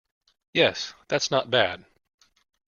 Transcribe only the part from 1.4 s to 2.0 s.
bad.